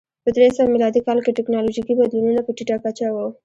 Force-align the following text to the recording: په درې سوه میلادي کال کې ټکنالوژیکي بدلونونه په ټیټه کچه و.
په 0.23 0.29
درې 0.35 0.47
سوه 0.55 0.71
میلادي 0.73 1.01
کال 1.07 1.17
کې 1.23 1.35
ټکنالوژیکي 1.37 1.93
بدلونونه 1.99 2.41
په 2.43 2.51
ټیټه 2.57 2.77
کچه 2.83 3.07
و. 3.15 3.17